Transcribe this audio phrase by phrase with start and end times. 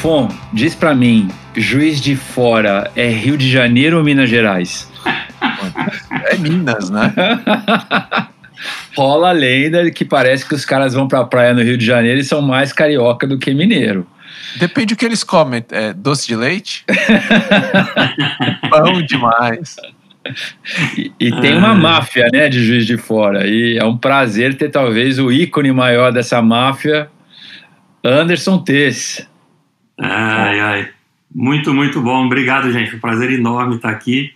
[0.00, 4.88] Fon, diz pra mim, Juiz de Fora é Rio de Janeiro ou Minas Gerais?
[6.30, 7.12] É Minas, né?
[8.96, 12.20] Rola a lenda que parece que os caras vão pra praia no Rio de Janeiro
[12.20, 14.06] e são mais carioca do que mineiro.
[14.56, 15.64] Depende do que eles comem.
[15.70, 16.84] É, doce de leite?
[18.70, 19.76] Pão demais.
[20.96, 23.48] E, e tem uma máfia, né, de Juiz de Fora.
[23.48, 27.10] E é um prazer ter talvez o ícone maior dessa máfia,
[28.04, 29.26] Anderson Tess.
[29.98, 30.88] Ai, ai.
[31.34, 32.26] Muito, muito bom.
[32.26, 32.94] Obrigado, gente.
[32.96, 34.32] Um prazer enorme estar aqui.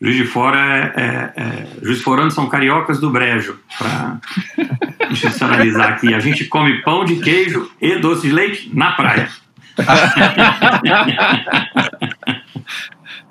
[0.00, 4.18] Juiz de Fora é, é, é Juiz de Forano são cariocas do Brejo, para
[5.10, 6.12] institucionalizar aqui.
[6.12, 9.28] A gente come pão de queijo e doce de leite na praia.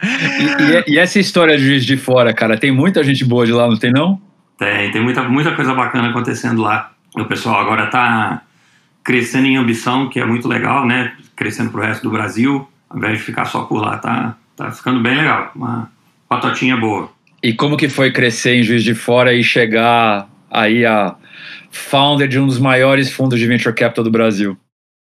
[0.01, 3.51] e, e, e, essa história de Juiz de Fora, cara, tem muita gente boa de
[3.51, 4.21] lá, não tem não?
[4.57, 6.93] Tem, tem muita, muita coisa bacana acontecendo lá.
[7.15, 8.43] O pessoal agora está
[9.03, 11.11] crescendo em ambição, que é muito legal, né?
[11.41, 14.69] Crescendo para o resto do Brasil, ao invés de ficar só por lá, tá, tá
[14.69, 15.51] ficando bem legal.
[15.55, 15.91] Uma
[16.29, 17.09] patotinha boa.
[17.41, 21.15] E como que foi crescer em Juiz de Fora e chegar aí a
[21.71, 24.55] founder de um dos maiores fundos de venture capital do Brasil?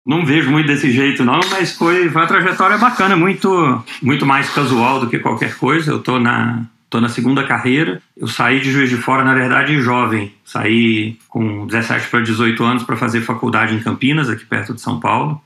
[0.06, 4.50] Não vejo muito desse jeito, não, mas foi, foi uma trajetória bacana, muito, muito mais
[4.50, 5.90] casual do que qualquer coisa.
[5.90, 8.02] Eu tô na, tô na segunda carreira.
[8.18, 10.34] Eu saí de Juiz de Fora, na verdade, jovem.
[10.44, 15.00] Saí com 17 para 18 anos para fazer faculdade em Campinas, aqui perto de São
[15.00, 15.42] Paulo.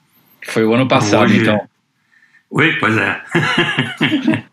[0.47, 1.41] Foi o ano passado, Hoje...
[1.41, 1.67] então.
[2.49, 3.21] Oi, pois é.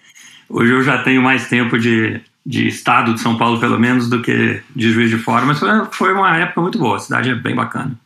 [0.49, 4.23] Hoje eu já tenho mais tempo de, de estado de São Paulo, pelo menos, do
[4.23, 5.59] que de Juiz de Fora, mas
[5.93, 6.97] foi uma época muito boa.
[6.97, 7.99] A cidade é bem bacana.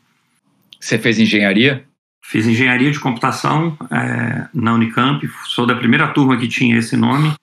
[0.79, 1.85] Você fez engenharia?
[2.23, 7.35] Fiz engenharia de computação é, na Unicamp, sou da primeira turma que tinha esse nome.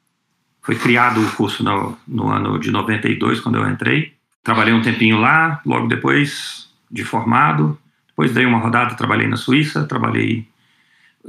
[0.62, 4.14] Foi criado o curso no, no ano de 92, quando eu entrei.
[4.44, 7.78] Trabalhei um tempinho lá, logo depois de formado.
[8.18, 10.48] Depois dei uma rodada, trabalhei na Suíça, trabalhei,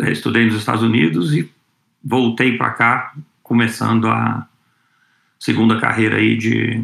[0.00, 1.46] é, estudei nos Estados Unidos e
[2.02, 3.12] voltei para cá,
[3.42, 4.48] começando a
[5.38, 6.82] segunda carreira aí de,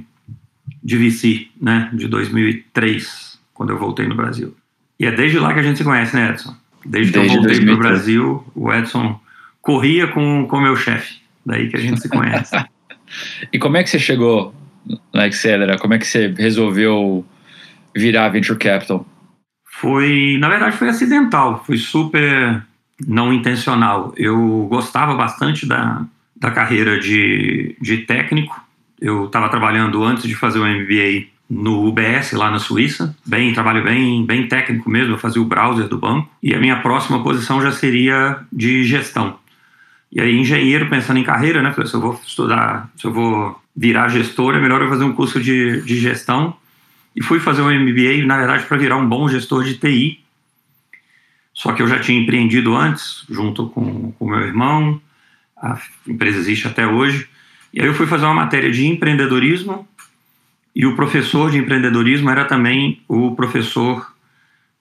[0.82, 4.54] de VC, né, de 2003, quando eu voltei no Brasil.
[5.00, 6.54] E é desde lá que a gente se conhece, né, Edson?
[6.84, 9.18] Desde, Desde que eu voltei para o Brasil, o Edson
[9.62, 11.22] corria com o meu chefe.
[11.46, 12.54] Daí que a gente se conhece.
[13.50, 14.54] e como é que você chegou
[15.14, 15.78] na Accelera?
[15.78, 17.24] Como é que você resolveu
[17.96, 19.06] virar Venture Capital?
[19.80, 21.62] Foi, na verdade, foi acidental.
[21.66, 22.62] Foi super
[23.06, 24.12] não intencional.
[24.16, 26.04] Eu gostava bastante da,
[26.36, 28.62] da carreira de, de técnico.
[29.00, 33.84] Eu estava trabalhando antes de fazer o MBA no UBS lá na Suíça, bem trabalho
[33.84, 37.60] bem bem técnico mesmo, eu fazia o browser do banco e a minha próxima posição
[37.60, 39.38] já seria de gestão.
[40.10, 41.74] E aí engenheiro pensando em carreira, né?
[41.84, 45.40] Se eu vou estudar, se eu vou virar gestor, é melhor eu fazer um curso
[45.40, 46.56] de, de gestão.
[47.14, 50.24] E fui fazer um MBA, na verdade, para virar um bom gestor de TI.
[51.52, 55.00] Só que eu já tinha empreendido antes, junto com o meu irmão,
[55.56, 57.28] a empresa existe até hoje.
[57.72, 59.88] E aí eu fui fazer uma matéria de empreendedorismo
[60.74, 64.12] e o professor de empreendedorismo era também o professor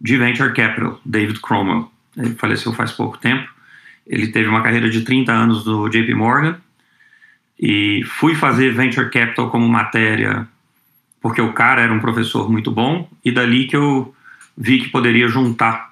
[0.01, 1.91] de Venture Capital, David Cromwell.
[2.17, 3.47] Ele faleceu faz pouco tempo.
[4.05, 6.57] Ele teve uma carreira de 30 anos no JP Morgan
[7.59, 10.47] e fui fazer Venture Capital como matéria
[11.23, 14.13] porque o cara era um professor muito bom e dali que eu
[14.55, 15.91] vi que poderia juntar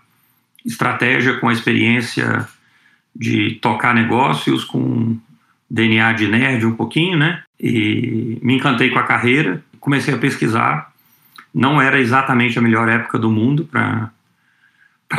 [0.63, 2.47] estratégia com a experiência
[3.15, 5.17] de tocar negócios com
[5.67, 7.41] DNA de nerd um pouquinho, né?
[7.59, 10.93] E me encantei com a carreira comecei a pesquisar.
[11.53, 14.11] Não era exatamente a melhor época do mundo para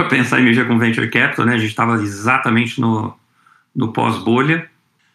[0.09, 1.55] pensar em mexer com venture capital, né?
[1.55, 3.15] A gente estava exatamente no,
[3.77, 4.71] no pós-bolha,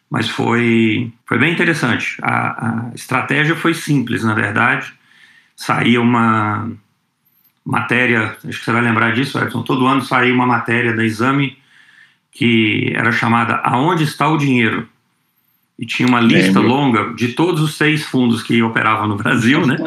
[0.09, 2.18] mas foi, foi bem interessante.
[2.22, 4.94] A, a estratégia foi simples, na verdade.
[5.56, 6.72] Saía uma
[7.66, 11.57] matéria, acho que você vai lembrar disso, Edson, todo ano saía uma matéria da Exame
[12.31, 14.88] que era chamada Aonde está o dinheiro?
[15.80, 16.75] e tinha uma lista Lembro.
[16.75, 19.77] longa de todos os seis fundos que operavam no Brasil, né?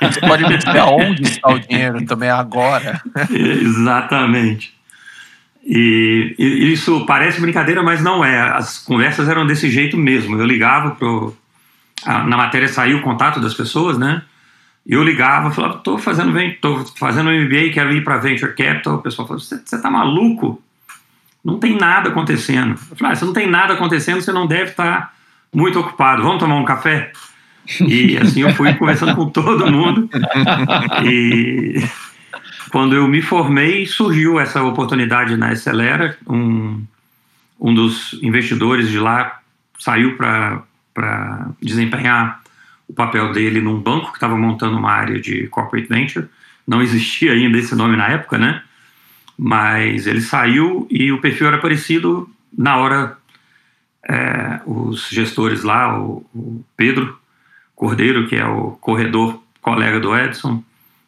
[0.00, 3.02] Você pode me dizer aonde está o dinheiro também agora.
[3.28, 4.72] Exatamente.
[5.64, 8.40] E, e, isso parece brincadeira, mas não é.
[8.40, 10.36] As conversas eram desse jeito mesmo.
[10.36, 11.36] Eu ligava pro
[12.04, 14.22] a, na matéria saiu o contato das pessoas, né?
[14.86, 18.96] Eu ligava, falava, tô fazendo tô fazendo MBA, quero ir para venture capital.
[18.96, 20.60] O pessoal falou, você tá maluco?
[21.44, 22.70] Não tem nada acontecendo.
[22.90, 25.12] Eu falei, ah, se não tem nada acontecendo, você não deve estar tá
[25.52, 27.12] muito ocupado, vamos tomar um café?
[27.80, 30.08] E assim eu fui conversando com todo mundo.
[31.04, 31.84] E
[32.70, 36.16] quando eu me formei, surgiu essa oportunidade na Acelera.
[36.26, 36.84] Um,
[37.58, 39.40] um dos investidores de lá
[39.78, 42.40] saiu para desempenhar
[42.88, 46.28] o papel dele num banco que estava montando uma área de corporate venture.
[46.66, 48.62] Não existia ainda esse nome na época, né?
[49.38, 52.28] Mas ele saiu e o perfil era parecido.
[52.56, 53.16] Na hora,
[54.08, 57.18] é, os gestores lá, o, o, Pedro
[57.74, 60.62] Cordeiro, que é o corredor colega do Edson,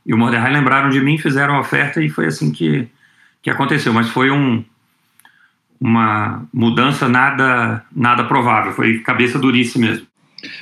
[0.05, 2.89] e o Mordecai lembraram de mim, fizeram a oferta e foi assim que,
[3.41, 3.93] que aconteceu.
[3.93, 4.65] Mas foi um,
[5.81, 10.07] uma mudança nada, nada provável, foi cabeça duríssima mesmo.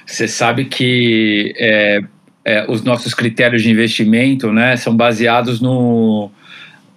[0.06, 2.02] Você sabe que é,
[2.44, 6.30] é, os nossos critérios de investimento né, são baseados no,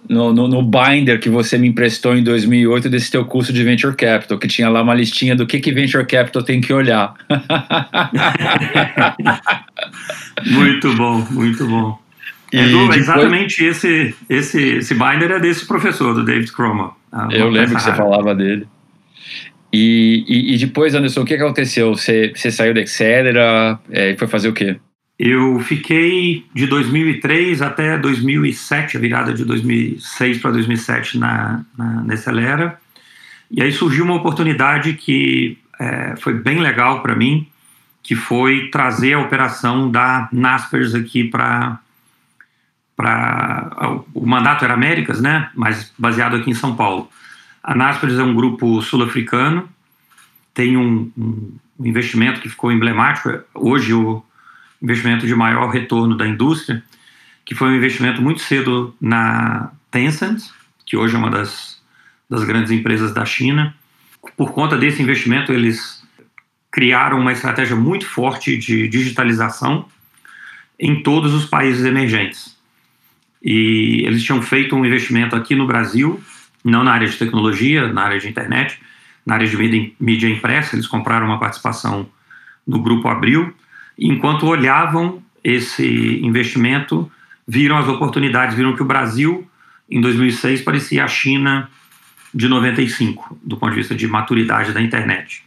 [0.08, 3.96] no, no, no, binder que você me emprestou em 2008 desse teu curso de Venture
[3.96, 7.14] Capital, que tinha lá uma listinha do que, que Venture Capital tem que olhar.
[10.46, 12.03] muito bom, muito bom.
[12.54, 12.96] E depois...
[12.96, 16.90] exatamente esse, esse, esse binder é desse professor, do David Cromer.
[17.30, 18.66] Eu lembro que você falava dele.
[19.72, 21.96] E, e, e, depois, Anderson, o que aconteceu?
[21.96, 24.76] Você, você saiu da Excedera é, e foi fazer o quê?
[25.18, 32.78] Eu fiquei de 2003 até 2007, a virada de 2006 para 2007 na, na, Acelera.
[33.50, 37.48] E aí surgiu uma oportunidade que é, foi bem legal para mim,
[38.00, 41.80] que foi trazer a operação da Naspers aqui para
[42.96, 45.50] para o mandato era Américas, né?
[45.54, 47.08] Mas baseado aqui em São Paulo.
[47.62, 49.68] A Naspers é um grupo sul-africano,
[50.52, 53.30] tem um, um, investimento que ficou emblemático.
[53.54, 54.22] Hoje o
[54.82, 56.82] investimento de maior retorno da indústria,
[57.44, 60.42] que foi um investimento muito cedo na Tencent,
[60.86, 61.82] que hoje é uma das,
[62.28, 63.74] das grandes empresas da China.
[64.36, 66.04] Por conta desse investimento, eles
[66.70, 69.86] criaram uma estratégia muito forte de digitalização
[70.78, 72.53] em todos os países emergentes.
[73.44, 76.18] E eles tinham feito um investimento aqui no Brasil,
[76.64, 78.80] não na área de tecnologia, na área de internet,
[79.26, 80.74] na área de mídia, impressa.
[80.74, 82.08] Eles compraram uma participação
[82.66, 83.54] no Grupo Abril
[83.98, 87.10] enquanto olhavam esse investimento,
[87.46, 89.48] viram as oportunidades, viram que o Brasil,
[89.90, 91.68] em 2006, parecia a China
[92.32, 95.44] de 95, do ponto de vista de maturidade da internet.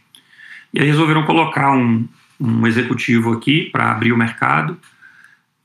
[0.72, 2.06] E aí resolveram colocar um,
[2.40, 4.78] um executivo aqui para abrir o mercado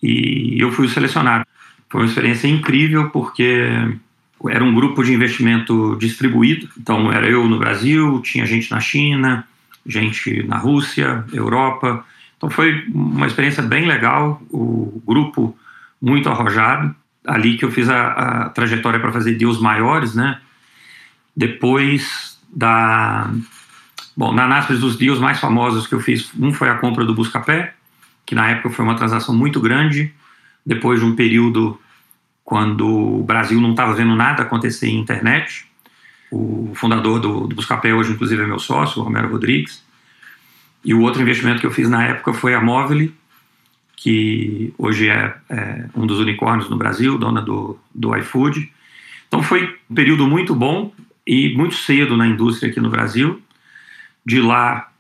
[0.02, 1.46] e eu fui selecionado.
[1.94, 3.70] Foi uma experiência incrível porque
[4.50, 9.48] era um grupo de investimento distribuído, então era eu no Brasil, tinha gente na China,
[9.86, 12.04] gente na Rússia, Europa,
[12.36, 15.56] então foi uma experiência bem legal, o grupo
[16.02, 16.96] muito arrojado,
[17.28, 20.40] ali que eu fiz a, a trajetória para fazer deals maiores, né?
[21.38, 23.32] Depois da...
[24.18, 27.14] Bom, na Naspers, dos deals mais famosos que eu fiz, um foi a compra do
[27.14, 27.76] Buscapé,
[28.26, 30.12] que na época foi uma transação muito grande,
[30.66, 31.80] depois de um período
[32.44, 35.66] quando o Brasil não estava vendo nada acontecer em internet.
[36.32, 39.84] O fundador do, do Buscapé hoje, inclusive, é meu sócio, o Romero Rodrigues.
[40.84, 43.16] E o outro investimento que eu fiz na época foi a Movile,
[43.96, 48.70] que hoje é, é, um dos unicórnios no Brasil, dona do, do iFood.
[49.28, 50.94] Então foi um período muito bom
[51.26, 53.42] e muito cedo na indústria aqui no Brasil.
[54.26, 54.92] De lá,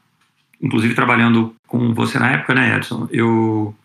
[0.62, 3.08] inclusive trabalhando com você na época, né, Edson?
[3.12, 3.76] Eu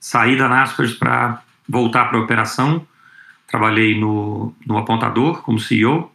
[0.00, 2.86] saí da Naspers para voltar para a operação.
[3.46, 6.12] Trabalhei no, no apontador como CEO,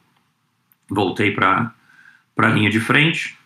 [0.90, 1.74] voltei para
[2.38, 3.38] a linha de frente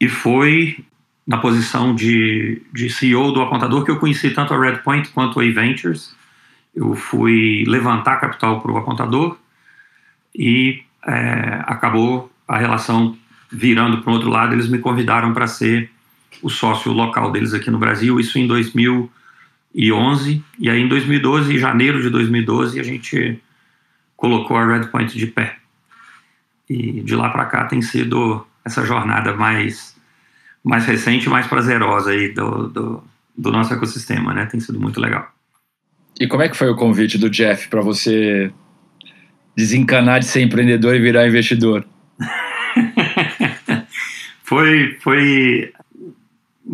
[0.00, 0.84] e foi
[1.26, 5.44] na posição de, de CEO do apontador que eu conheci tanto a Redpoint quanto a
[5.44, 6.14] E-Ventures.
[6.74, 9.38] Eu fui levantar capital para o apontador
[10.34, 13.16] e é, acabou a relação
[13.50, 14.52] virando para o outro lado.
[14.52, 15.90] Eles me convidaram para ser
[16.42, 18.46] o sócio local deles aqui no Brasil, isso em
[19.74, 20.42] 2011.
[20.58, 23.40] E aí em 2012, em janeiro de 2012, a gente
[24.16, 25.56] colocou a Redpoint de pé.
[26.70, 29.94] E de lá para cá tem sido essa jornada mais,
[30.62, 33.04] mais recente, mais prazerosa aí do, do,
[33.36, 34.46] do nosso ecossistema, né?
[34.46, 35.30] Tem sido muito legal.
[36.18, 38.50] E como é que foi o convite do Jeff para você
[39.56, 41.84] desencanar de ser empreendedor e virar investidor?
[44.44, 45.72] foi, foi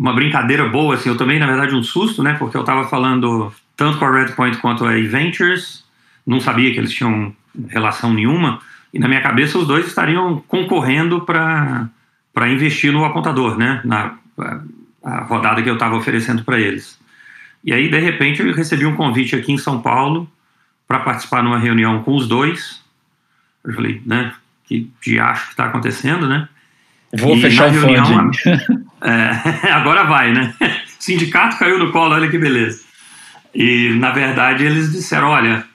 [0.01, 3.53] uma brincadeira boa, assim, eu tomei, na verdade, um susto, né, porque eu estava falando
[3.77, 5.85] tanto com a Redpoint quanto a E-Ventures,
[6.25, 7.31] não sabia que eles tinham
[7.69, 8.59] relação nenhuma,
[8.91, 13.79] e na minha cabeça os dois estariam concorrendo para investir no apontador, né?
[13.85, 14.15] Na
[15.03, 16.99] a rodada que eu estava oferecendo para eles.
[17.63, 20.29] E aí, de repente, eu recebi um convite aqui em São Paulo
[20.87, 22.81] para participar numa reunião com os dois.
[23.63, 24.33] Eu falei, né?
[24.65, 26.47] Que diacho que está acontecendo, né?
[27.17, 28.31] Vou e fechar o reunião,
[29.03, 30.53] é, agora vai, né?
[30.99, 32.83] Sindicato caiu no colo, olha que beleza.
[33.53, 35.65] E, na verdade, eles disseram, olha,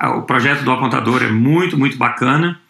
[0.00, 2.60] o projeto do apontador é muito, muito bacana,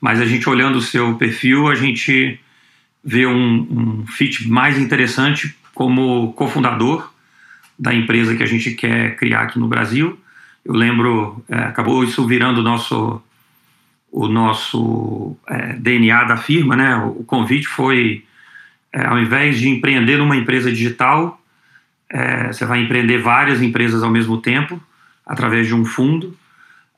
[0.00, 2.38] mas a gente olhando o seu perfil, a gente
[3.04, 7.10] vê um, um fit mais interessante como cofundador
[7.78, 10.18] da empresa que a gente quer criar aqui no Brasil.
[10.64, 13.22] Eu lembro, é, acabou isso virando nosso
[14.10, 16.96] o nosso é, DNA da firma, né?
[16.96, 18.24] O convite foi,
[18.92, 21.40] é, ao invés de empreender numa empresa digital,
[22.10, 24.80] é, você vai empreender várias empresas ao mesmo tempo,
[25.26, 26.36] através de um fundo.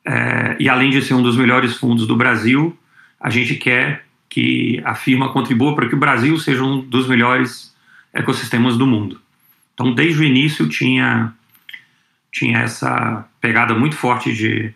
[0.04, 2.76] É, e além de ser um dos melhores fundos do Brasil,
[3.20, 7.74] a gente quer que a firma contribua para que o Brasil seja um dos melhores
[8.14, 9.20] ecossistemas do mundo.
[9.74, 11.32] Então, desde o início, tinha,
[12.30, 14.72] tinha essa pegada muito forte de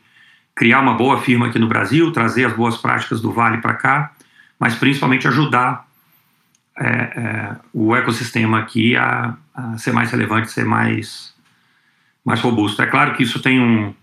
[0.55, 4.13] criar uma boa firma aqui no Brasil, trazer as boas práticas do Vale para cá,
[4.59, 5.87] mas principalmente ajudar
[6.79, 11.35] é, é, o ecossistema aqui a, a, ser mais relevante, ser mais,
[12.25, 12.83] mais robusto.
[12.83, 13.95] É claro que isso tem um,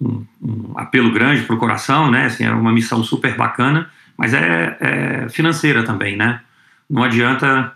[0.00, 2.26] um, um apelo grande para o coração, né?
[2.26, 6.40] Assim, é uma missão super bacana, mas é, é financeira também, né?
[6.88, 7.72] Não adianta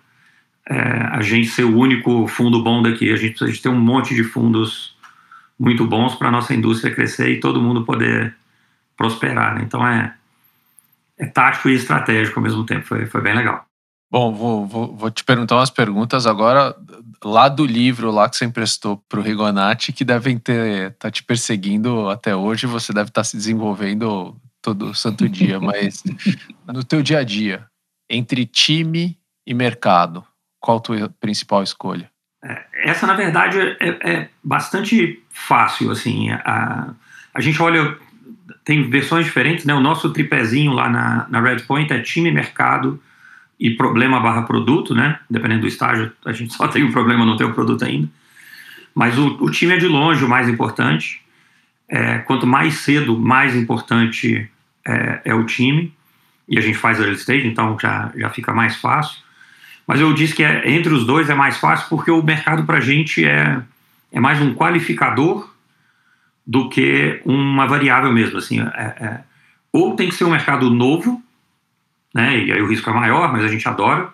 [0.69, 0.79] é,
[1.13, 4.23] a gente ser o único fundo bom daqui, a gente precisa ter um monte de
[4.23, 4.97] fundos
[5.59, 8.37] muito bons para a nossa indústria crescer e todo mundo poder
[8.97, 9.55] prosperar.
[9.55, 9.63] Né?
[9.65, 10.15] Então é,
[11.19, 12.87] é tático e estratégico ao mesmo tempo.
[12.87, 13.68] Foi, foi bem legal.
[14.11, 16.75] Bom, vou, vou, vou, te perguntar umas perguntas agora
[17.23, 21.23] lá do livro lá que você emprestou para o Rigonati, que devem ter tá te
[21.23, 22.67] perseguindo até hoje.
[22.67, 26.03] Você deve estar tá se desenvolvendo todo santo dia, mas
[26.67, 27.67] no teu dia a dia,
[28.09, 30.25] entre time e mercado,
[30.59, 32.11] qual a tua principal escolha?
[32.43, 35.91] É, essa, na verdade, é, é, bastante fácil.
[35.91, 36.95] Assim, a,
[37.35, 37.95] a gente olha,
[38.65, 39.75] tem versões diferentes, né?
[39.75, 42.99] O nosso tripézinho lá na, na Redpoint é time, mercado
[43.59, 45.19] e problema barra produto, né?
[45.29, 48.09] Dependendo do estágio, a gente só tem o problema, não tem o produto ainda.
[48.95, 51.23] Mas o, o time é de longe o mais importante.
[51.89, 54.51] É, quanto mais cedo, mais importante
[54.87, 55.93] é, é, o time.
[56.49, 59.19] E a gente faz early stage, então já, já fica mais fácil.
[59.87, 62.79] Mas eu disse que é, entre os dois é mais fácil porque o mercado para
[62.79, 63.63] a gente é,
[64.13, 65.51] é mais um qualificador
[66.47, 68.39] do que uma variável mesmo.
[68.39, 69.21] Assim, é, é,
[69.73, 71.23] ou tem que ser um mercado novo,
[72.15, 74.09] né, e aí o risco é maior, mas a gente adora,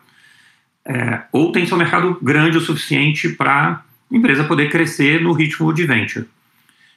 [0.86, 5.72] é, ou tem um mercado grande o suficiente para a empresa poder crescer no ritmo
[5.72, 6.26] de venture.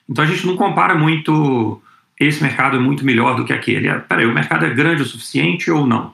[0.10, 1.82] Então a gente não compara muito
[2.20, 3.88] esse mercado é muito melhor do que aquele.
[3.88, 6.14] É, peraí, o mercado é grande o suficiente ou não?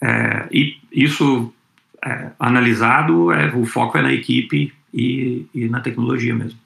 [0.00, 1.52] É, e isso
[2.04, 6.58] é, analisado, é, o foco é na equipe e, e na tecnologia mesmo.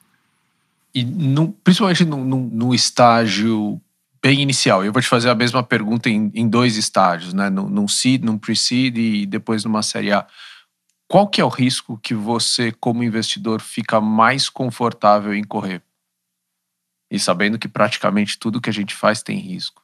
[0.94, 3.80] E no, principalmente no, no, estágio
[4.22, 7.48] bem inicial, eu vou te fazer a mesma pergunta em, em dois estágios, né?
[7.48, 10.26] num, num seed, num pre-seed e depois numa série A.
[11.08, 15.82] Qual que é o risco que você, como investidor, fica mais confortável em correr?
[17.10, 19.82] E sabendo que praticamente tudo que a gente faz tem risco.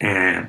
[0.00, 0.48] É,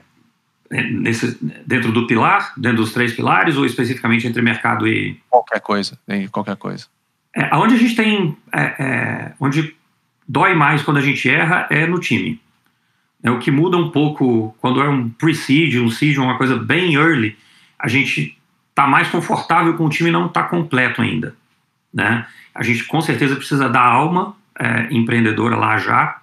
[0.72, 1.38] nesse,
[1.68, 5.22] dentro do pilar, dentro dos três pilares, ou especificamente entre mercado e.
[5.30, 6.00] Qualquer coisa,
[6.32, 6.88] qualquer coisa.
[7.36, 8.36] É, onde a gente tem.
[8.51, 9.75] É, é, onde
[10.34, 12.42] dói mais quando a gente erra é no time.
[13.22, 16.96] É, o que muda um pouco quando é um pre-seed, um seed, uma coisa bem
[16.96, 17.38] early,
[17.78, 18.36] a gente
[18.70, 21.36] está mais confortável com o time não tá completo ainda.
[21.94, 22.25] Né?
[22.56, 26.20] A gente com certeza precisa dar alma é, empreendedora lá já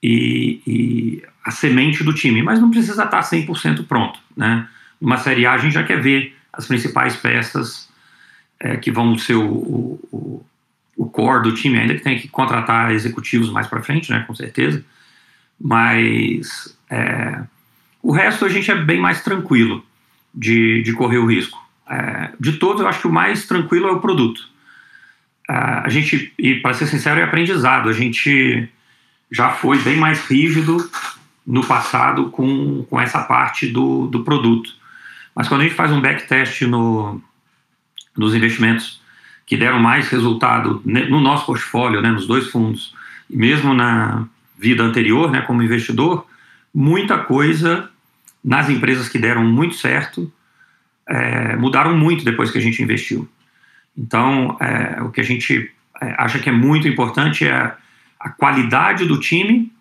[0.00, 4.20] e, e a semente do time, mas não precisa estar 100% pronto.
[4.36, 4.68] Né?
[5.00, 7.88] Numa Série A, a gente já quer ver as principais peças
[8.60, 10.46] é, que vão ser o, o, o,
[11.06, 14.84] core do time, ainda que tenha que contratar executivos mais para frente, né, com certeza.
[15.60, 17.42] Mas é,
[18.02, 19.84] o resto a gente é bem mais tranquilo
[20.34, 21.58] de, de correr o risco.
[21.88, 24.48] É, de todos, eu acho que o mais tranquilo é o produto.
[25.48, 27.88] É, a gente, e para ser sincero, é aprendizado.
[27.88, 28.68] A gente
[29.30, 30.78] já foi bem mais rígido
[31.46, 34.70] no passado com, com essa parte do, do produto.
[35.34, 37.22] Mas quando a gente faz um backtest no,
[38.16, 39.00] nos investimentos
[39.48, 42.94] que deram mais resultado no nosso portfólio, né, nos dois fundos,
[43.30, 44.28] e mesmo na
[44.58, 46.26] vida anterior, né, como investidor,
[46.72, 47.88] muita coisa
[48.44, 50.30] nas empresas que deram muito certo
[51.08, 53.26] é, mudaram muito depois que a gente investiu.
[53.96, 57.74] Então, é, o que a gente é, acha que é muito importante é
[58.20, 59.72] a qualidade do time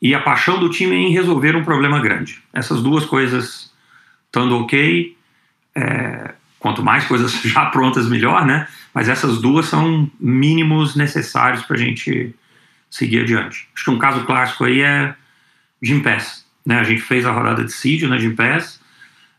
[0.00, 2.40] e a paixão do time em resolver um problema grande.
[2.52, 3.72] Essas duas coisas
[4.26, 5.16] estando ok,
[5.74, 8.66] é, quanto mais coisas já prontas, melhor, né?
[8.94, 12.34] Mas essas duas são mínimos necessários para a gente
[12.90, 13.68] seguir adiante.
[13.74, 15.14] Acho que um caso clássico aí é
[15.82, 16.46] Gimpass.
[16.64, 16.78] Né?
[16.78, 18.80] A gente fez a rodada de seed na Gimpass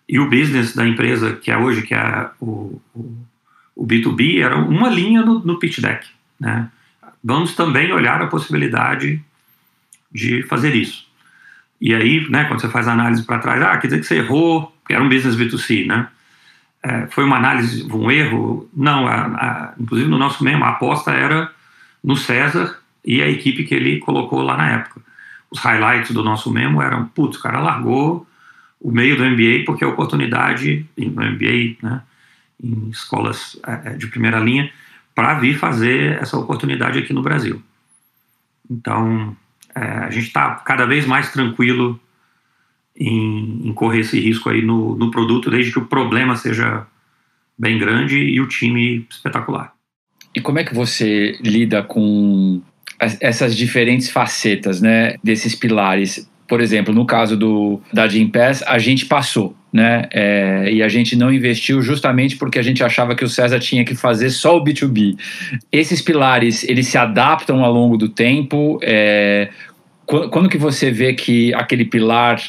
[0.08, 3.18] e o business da empresa que é hoje, que é o, o,
[3.76, 6.08] o B2B, era uma linha no, no pitch deck.
[6.40, 6.70] Né?
[7.24, 9.22] Vamos também olhar a possibilidade
[10.12, 11.08] de fazer isso.
[11.80, 14.18] E aí, né, quando você faz a análise para trás, ah, quer dizer que você
[14.18, 16.08] errou, que era um business B2C, né?
[16.88, 18.70] É, foi uma análise, um erro?
[18.74, 21.52] Não, a, a, inclusive no nosso mesmo, a aposta era
[22.02, 25.02] no César e a equipe que ele colocou lá na época.
[25.52, 28.26] os highlights do nosso memo eram, putz, o cara largou
[28.80, 32.02] o meio do MBA porque a oportunidade, no MBA, né,
[32.64, 34.72] em escolas é, de primeira linha,
[35.14, 37.62] para vir fazer essa oportunidade aqui no Brasil.
[38.70, 39.36] Então,
[39.76, 42.00] é, a gente está cada vez mais tranquilo
[43.00, 46.86] em, em, correr esse risco aí no, no produto, desde que o problema seja
[47.58, 49.74] bem grande e o time espetacular.
[50.36, 52.62] E como é que você lida com
[53.00, 56.30] essas diferentes facetas, né, desses pilares?
[56.48, 60.08] Por exemplo, no caso do da Gimpass, a gente passou, né?
[60.14, 63.84] É, e a gente não investiu justamente porque a gente achava que o César tinha
[63.84, 65.18] que fazer só o B2B.
[65.72, 68.80] Esses pilares, eles se adaptam ao longo do tempo.
[68.82, 69.50] É,
[70.06, 72.42] quando, quando que você vê que aquele pilar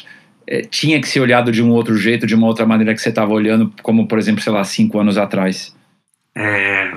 [0.49, 3.09] é, tinha que ser olhado de um outro jeito, de uma outra maneira que você
[3.09, 5.75] estava olhando, como por exemplo, sei lá, cinco anos atrás?
[6.35, 6.91] É,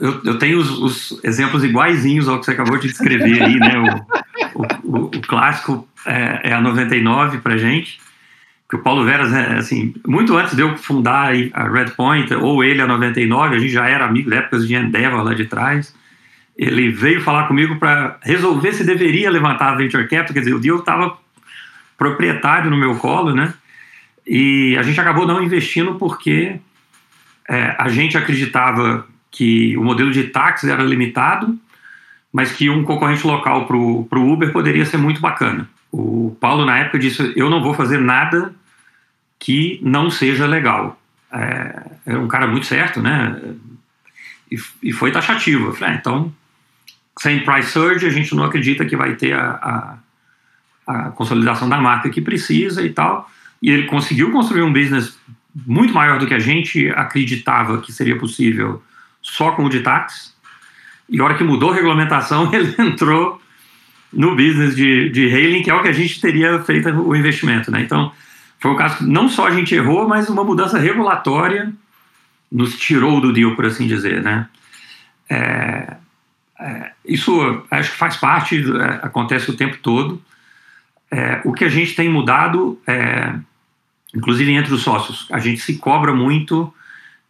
[0.00, 3.78] eu, eu, tenho os, os, exemplos iguaizinhos ao que você acabou de descrever aí, né?
[3.78, 8.00] O, o, o, o clássico é, é, a 99 para gente,
[8.68, 12.64] que o Paulo Veras, é, assim, muito antes de eu fundar a Red Point, ou
[12.64, 15.94] ele a 99, a gente já era amigo da época de Endeavor lá de trás,
[16.58, 20.58] ele veio falar comigo para resolver se deveria levantar a Venture Capital, quer dizer, o
[20.58, 21.16] deal estava
[21.96, 23.54] proprietário no meu colo, né?
[24.26, 26.58] E a gente acabou não investindo porque
[27.48, 31.58] é, a gente acreditava que o modelo de táxi era limitado,
[32.32, 35.68] mas que um concorrente local para o Uber poderia ser muito bacana.
[35.92, 38.54] O Paulo, na época, disse: Eu não vou fazer nada
[39.38, 41.00] que não seja legal.
[41.32, 43.40] É, era um cara muito certo, né?
[44.50, 45.66] E, e foi taxativo.
[45.66, 46.32] Eu falei, ah, então,
[47.18, 49.98] sem price surge, a gente não acredita que vai ter a,
[50.86, 53.30] a consolidação da marca que precisa e tal.
[53.60, 55.18] E ele conseguiu construir um business
[55.66, 58.82] muito maior do que a gente acreditava que seria possível
[59.22, 60.32] só com o de táxi.
[61.08, 63.40] E a hora que mudou a regulamentação, ele entrou
[64.12, 67.70] no business de, de hailing, que é o que a gente teria feito o investimento.
[67.70, 67.82] Né?
[67.82, 68.12] Então,
[68.58, 71.72] foi um caso que não só a gente errou, mas uma mudança regulatória
[72.50, 74.22] nos tirou do deal, por assim dizer.
[74.22, 74.46] Né?
[75.28, 75.96] É,
[76.58, 80.22] é, isso acho que faz parte, é, acontece o tempo todo.
[81.10, 83.34] É, o que a gente tem mudado, é,
[84.14, 86.72] inclusive entre os sócios, a gente se cobra muito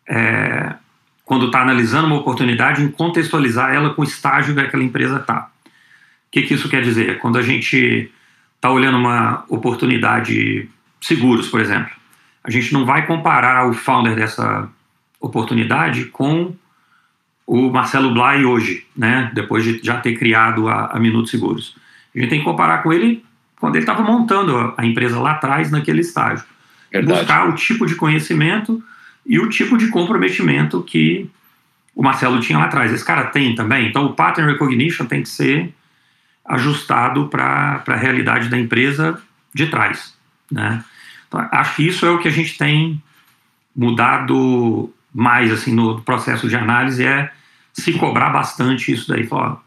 [0.09, 0.75] é,
[1.25, 5.51] quando está analisando uma oportunidade em contextualizar ela com o estágio que aquela empresa está.
[5.67, 7.19] O que, que isso quer dizer?
[7.19, 8.11] Quando a gente
[8.55, 10.69] está olhando uma oportunidade
[11.01, 11.93] seguros, por exemplo,
[12.43, 14.69] a gente não vai comparar o founder dessa
[15.21, 16.55] oportunidade com
[17.47, 19.31] o Marcelo Blay hoje, né?
[19.35, 21.77] Depois de já ter criado a, a Minutos Seguros.
[22.15, 23.25] A gente tem que comparar com ele
[23.61, 26.45] quando ele estava montando a empresa lá atrás, naquele estágio.
[26.93, 27.21] Verdade.
[27.21, 28.83] Buscar o tipo de conhecimento
[29.25, 31.29] e o tipo de comprometimento que
[31.95, 32.93] o Marcelo tinha lá atrás.
[32.93, 33.89] Esse cara tem também.
[33.89, 35.75] Então, o pattern recognition tem que ser
[36.45, 39.21] ajustado para a realidade da empresa
[39.55, 40.15] de trás.
[40.51, 40.85] Né?
[41.27, 43.03] Então, acho que isso é o que a gente tem
[43.75, 47.33] mudado mais assim no processo de análise é
[47.73, 49.27] se cobrar bastante isso daí.
[49.27, 49.61] Falar,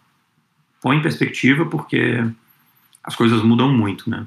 [0.81, 2.23] põe em perspectiva, porque
[3.03, 4.25] as coisas mudam muito, né?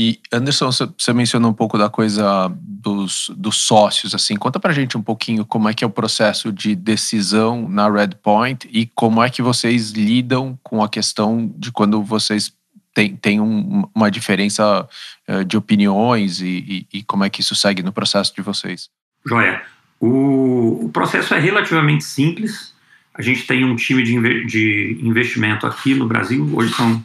[0.00, 4.96] E Anderson, você mencionou um pouco da coisa dos, dos sócios, assim, conta pra gente
[4.96, 9.20] um pouquinho como é que é o processo de decisão na Red Point e como
[9.20, 12.52] é que vocês lidam com a questão de quando vocês
[12.94, 14.88] têm, têm um, uma diferença
[15.28, 18.88] uh, de opiniões e, e, e, como é que isso segue no processo de vocês.
[19.26, 19.62] Joia.
[20.00, 22.72] O, o processo é relativamente simples.
[23.14, 27.04] A gente tem um time de, de investimento aqui no Brasil, hoje são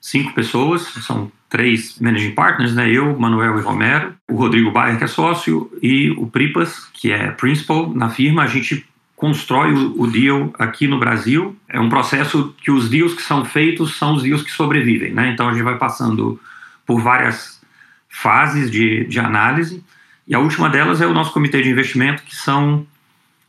[0.00, 2.88] cinco pessoas, são três managing partners, né?
[2.90, 7.30] Eu, Manuel e Romero, o Rodrigo Bayer, que é sócio, e o Pripas, que é
[7.32, 8.42] principal na firma.
[8.42, 8.86] A gente
[9.16, 11.54] constrói o, o, deal aqui no Brasil.
[11.68, 15.30] É um processo que os deals que são feitos são os deals que sobrevivem, né?
[15.30, 16.40] Então a gente vai passando
[16.86, 17.60] por várias
[18.08, 19.84] fases de, de análise.
[20.26, 22.86] E a última delas é o nosso comitê de investimento, que são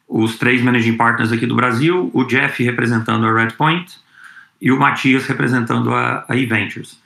[0.08, 3.98] os três managing partners aqui do Brasil, o Jeff representando a Redpoint,
[4.62, 7.00] e o Matias representando a, a E-Ventures.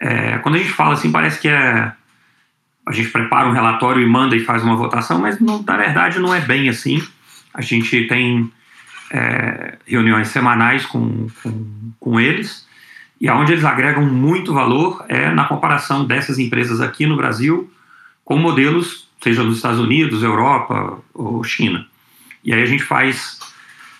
[0.00, 1.92] É, quando a gente fala assim, parece que é,
[2.86, 6.18] a gente prepara um relatório e manda e faz uma votação, mas não, na verdade
[6.18, 7.02] não é bem assim.
[7.52, 8.50] A gente tem
[9.10, 12.66] é, reuniões semanais com, com, com eles
[13.20, 17.70] e aonde eles agregam muito valor é na comparação dessas empresas aqui no Brasil
[18.24, 21.86] com modelos, seja nos Estados Unidos, Europa ou China.
[22.42, 23.38] E aí a gente faz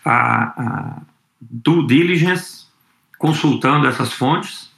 [0.04, 1.02] a, a
[1.40, 2.59] due diligence
[3.20, 4.70] consultando essas fontes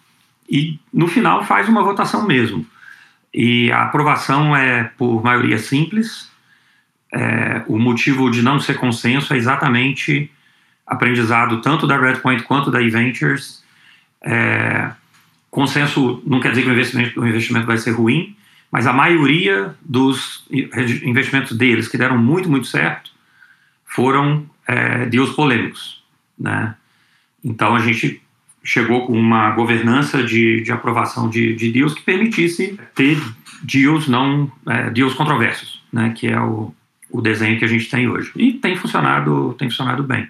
[0.50, 2.66] e no final faz uma votação mesmo.
[3.32, 6.28] E a aprovação é por maioria simples.
[7.14, 10.28] É, o motivo de não ser consenso é exatamente
[10.84, 13.62] aprendizado tanto da Redpoint quanto da eVentures.
[14.20, 14.90] É,
[15.48, 18.36] consenso não quer dizer que o investimento, o investimento vai ser ruim,
[18.72, 23.12] mas a maioria dos investimentos deles que deram muito, muito certo
[23.84, 26.02] foram é, deals polêmicos,
[26.36, 26.74] né?
[27.44, 28.21] Então a gente
[28.62, 33.18] chegou com uma governança de, de aprovação de, de deals que permitisse ter
[33.62, 36.12] deals não é, deals controversos, né?
[36.16, 36.72] Que é o,
[37.10, 40.28] o desenho que a gente tem hoje e tem funcionado tem funcionado bem.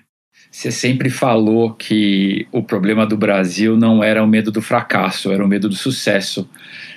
[0.51, 5.45] Você sempre falou que o problema do Brasil não era o medo do fracasso, era
[5.45, 6.49] o medo do sucesso.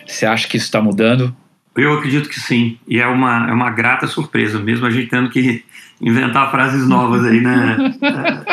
[0.06, 1.36] Você acha que isso está mudando?
[1.76, 5.30] Eu acredito que sim, e é uma, é uma grata surpresa, mesmo a gente tendo
[5.30, 5.66] que
[6.00, 7.78] inventar frases novas aí, né?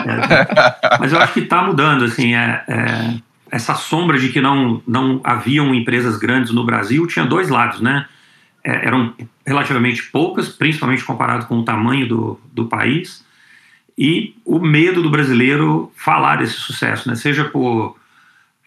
[0.03, 3.15] É, é, mas eu acho que está mudando, assim, é, é,
[3.51, 8.07] essa sombra de que não, não haviam empresas grandes no Brasil tinha dois lados, né?
[8.65, 9.15] É, eram
[9.47, 13.25] relativamente poucas, principalmente comparado com o tamanho do, do país,
[13.97, 17.15] e o medo do brasileiro falar desse sucesso, né?
[17.15, 17.97] Seja por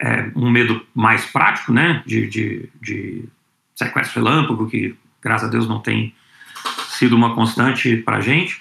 [0.00, 2.02] é, um medo mais prático, né?
[2.06, 3.24] De, de, de
[3.76, 6.14] sequestro relâmpago, que graças a Deus não tem
[6.88, 8.60] sido uma constante para a gente,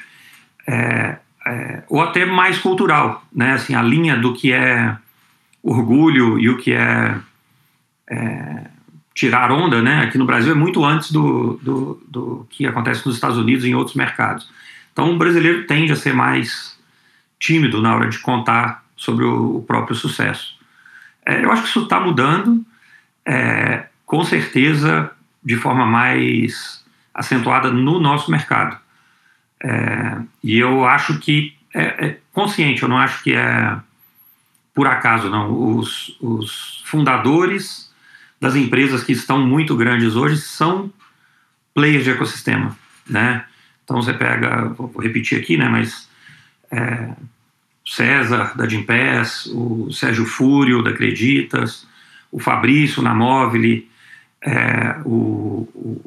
[0.68, 3.54] é, é, ou até mais cultural, né?
[3.54, 4.96] Assim, a linha do que é
[5.64, 7.16] orgulho e o que é,
[8.10, 8.66] é
[9.14, 10.02] tirar onda, né?
[10.02, 13.70] Aqui no Brasil é muito antes do, do, do que acontece nos Estados Unidos e
[13.70, 14.50] em outros mercados.
[14.92, 16.78] Então, o brasileiro tende a ser mais
[17.40, 20.58] tímido na hora de contar sobre o, próprio sucesso.
[21.26, 22.66] É, eu acho que isso está mudando,
[23.26, 25.12] é, com certeza,
[25.44, 28.78] de forma mais acentuada no nosso mercado.
[29.64, 33.78] É, e eu acho que é, é, consciente, eu não acho que é
[34.74, 35.78] por acaso, não.
[35.78, 37.90] Os, os fundadores
[38.40, 40.92] das empresas que estão muito grandes hoje são
[41.74, 42.78] players de ecossistema,
[43.10, 43.46] né?
[43.84, 46.10] Então você pega, vou repetir aqui, né, mas
[46.72, 47.12] é,
[47.86, 51.88] César da Gimpass, o Sérgio Fúrio da Acreditas,
[52.32, 53.84] o Fabrício na Móvel,
[54.46, 56.02] é, o, o,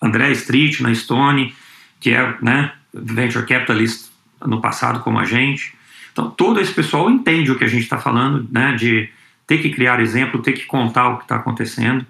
[0.00, 1.54] André Street na Stone,
[2.00, 4.08] que é né, venture capitalist
[4.44, 5.74] no passado como a gente.
[6.12, 9.08] Então todo esse pessoal entende o que a gente está falando, né, de
[9.46, 12.04] ter que criar exemplo, ter que contar o que está acontecendo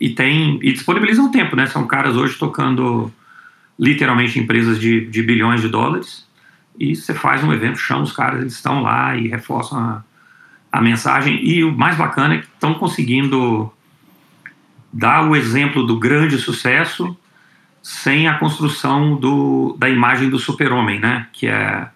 [0.00, 1.66] e tem e disponibilizam tempo, né?
[1.66, 3.12] São caras hoje tocando
[3.78, 6.26] literalmente empresas de, de bilhões de dólares,
[6.78, 10.04] e você faz um evento, chama os caras, eles estão lá e reforçam a,
[10.70, 11.44] a mensagem.
[11.44, 13.72] E o mais bacana é que estão conseguindo
[14.92, 17.16] dar o exemplo do grande sucesso
[17.82, 21.26] sem a construção do, da imagem do super-homem, né?
[21.32, 21.88] Que é,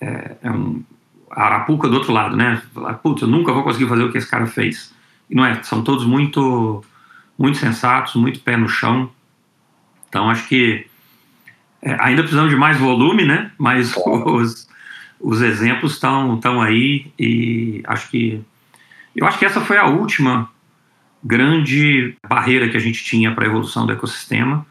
[0.00, 0.82] é, é, um
[1.30, 2.62] a arapuca do outro lado, né?
[3.02, 4.94] Putz, eu nunca vou conseguir fazer o que esse cara fez.
[5.28, 6.84] E não é, são todos muito,
[7.36, 9.10] muito sensatos, muito pé no chão.
[10.08, 10.86] Então acho que
[11.82, 13.50] é, ainda precisamos de mais volume, né?
[13.58, 13.94] Mas
[14.26, 14.68] os,
[15.20, 18.40] os exemplos estão estão aí e acho que
[19.16, 20.48] eu acho que essa foi a última
[21.24, 24.66] grande barreira que a gente tinha para a evolução do ecossistema.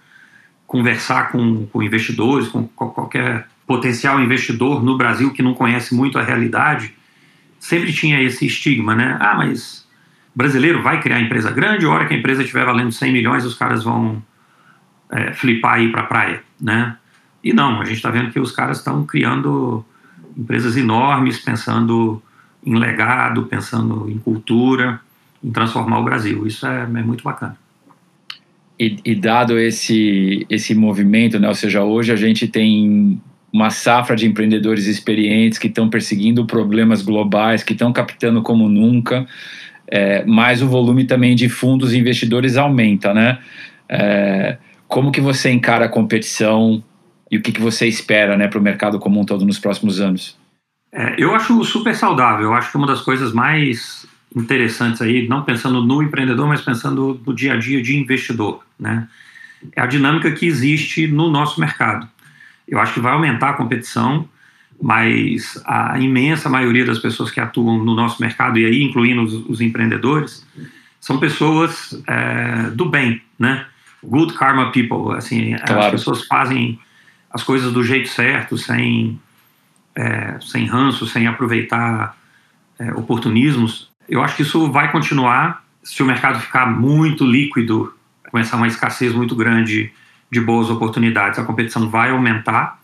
[0.67, 6.23] Conversar com, com investidores, com qualquer potencial investidor no Brasil que não conhece muito a
[6.23, 6.93] realidade,
[7.59, 9.17] sempre tinha esse estigma, né?
[9.19, 9.87] Ah, mas
[10.35, 13.55] brasileiro vai criar empresa grande, a hora que a empresa estiver valendo 100 milhões, os
[13.55, 14.21] caras vão
[15.11, 16.97] é, flipar ir para a praia, né?
[17.43, 19.85] E não, a gente está vendo que os caras estão criando
[20.35, 22.21] empresas enormes, pensando
[22.65, 25.01] em legado, pensando em cultura,
[25.43, 26.45] em transformar o Brasil.
[26.47, 27.57] Isso é, é muito bacana.
[28.79, 34.15] E, e, dado esse, esse movimento, né, ou seja, hoje a gente tem uma safra
[34.15, 39.27] de empreendedores experientes que estão perseguindo problemas globais, que estão captando como nunca,
[39.87, 43.37] é, mas o volume também de fundos investidores aumenta, né?
[43.87, 46.83] É, como que você encara a competição
[47.29, 50.01] e o que, que você espera né, para o mercado como um todo nos próximos
[50.01, 50.37] anos?
[50.91, 52.45] É, eu acho super saudável.
[52.45, 57.21] Eu acho que uma das coisas mais interessantes aí, não pensando no empreendedor, mas pensando
[57.25, 59.07] no dia a dia de investidor, né?
[59.75, 62.07] É a dinâmica que existe no nosso mercado.
[62.67, 64.27] Eu acho que vai aumentar a competição,
[64.81, 69.33] mas a imensa maioria das pessoas que atuam no nosso mercado, e aí incluindo os,
[69.47, 70.45] os empreendedores,
[70.99, 73.65] são pessoas é, do bem, né?
[74.03, 75.81] Good karma people, assim, claro.
[75.81, 76.79] as pessoas fazem
[77.31, 79.19] as coisas do jeito certo, sem,
[79.95, 82.17] é, sem ranço, sem aproveitar
[82.77, 83.89] é, oportunismos.
[84.07, 87.93] Eu acho que isso vai continuar se o mercado ficar muito líquido,
[88.29, 89.91] começar uma escassez muito grande
[90.31, 91.37] de boas oportunidades.
[91.37, 92.79] A competição vai aumentar,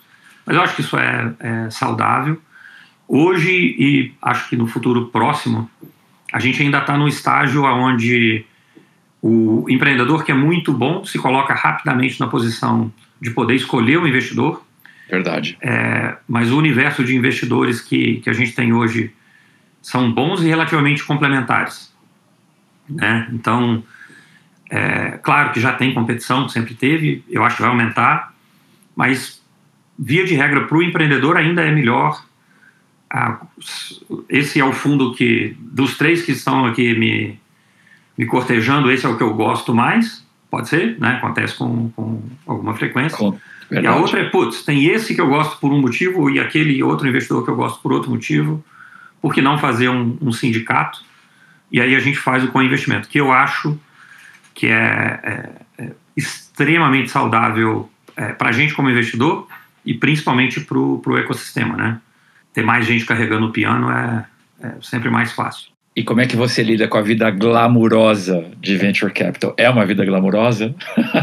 [0.46, 2.40] mas eu acho que isso é, é saudável.
[3.08, 5.70] Hoje e acho que no futuro próximo,
[6.32, 8.46] a gente ainda está no estágio onde
[9.22, 14.08] o empreendedor que é muito bom se coloca rapidamente na posição de poder escolher o
[14.08, 14.64] investidor.
[15.10, 15.58] Verdade.
[15.60, 19.12] É, mas o universo de investidores que, que a gente tem hoje
[19.82, 21.94] são bons e relativamente complementares.
[22.88, 23.28] Né?
[23.32, 23.84] Então,
[24.70, 28.34] é, claro que já tem competição, sempre teve, eu acho que vai aumentar,
[28.96, 29.42] mas
[29.98, 32.24] via de regra para o empreendedor ainda é melhor.
[33.10, 33.42] Ah,
[34.30, 37.40] esse é o fundo que, dos três que estão aqui me,
[38.18, 41.16] me cortejando, esse é o que eu gosto mais, pode ser, né?
[41.16, 43.18] acontece com, com alguma frequência.
[43.18, 43.38] Com,
[43.72, 46.82] e a outra é, putz, tem esse que eu gosto por um motivo e aquele
[46.82, 48.64] outro investidor que eu gosto por outro motivo,
[49.22, 51.04] por que não fazer um, um sindicato?
[51.72, 53.78] E aí a gente faz o co-investimento, que eu acho
[54.54, 55.20] que é,
[55.78, 59.48] é, é extremamente saudável é, para a gente como investidor
[59.86, 62.02] e principalmente para o ecossistema, né?
[62.54, 64.26] Ter mais gente carregando o piano é,
[64.62, 65.72] é sempre mais fácil.
[66.00, 69.54] E como é que você lida com a vida glamurosa de venture capital?
[69.58, 70.74] É uma vida glamurosa?